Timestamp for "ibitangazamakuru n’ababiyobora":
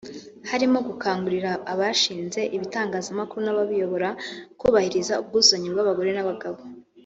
2.55-4.09